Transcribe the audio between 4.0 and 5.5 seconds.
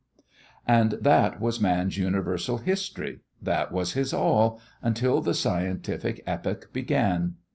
all until the